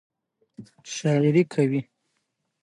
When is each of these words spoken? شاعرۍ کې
شاعرۍ 0.93 1.43
کې 1.51 1.65